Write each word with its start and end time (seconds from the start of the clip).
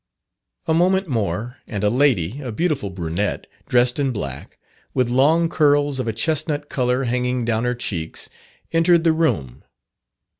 A 0.65 0.73
moment 0.73 1.05
more, 1.07 1.57
and 1.67 1.83
a 1.83 1.91
lady 1.91 2.41
a 2.41 2.51
beautiful 2.51 2.89
brunette 2.89 3.45
dressed 3.69 3.99
in 3.99 4.09
black, 4.11 4.57
with 4.95 5.09
long 5.11 5.47
curls 5.47 5.99
of 5.99 6.07
a 6.07 6.11
chesnut 6.11 6.69
colour 6.69 7.03
hanging 7.03 7.45
down 7.45 7.65
her 7.65 7.75
cheeks, 7.75 8.27
entered 8.73 9.03
the 9.03 9.13
room. 9.13 9.63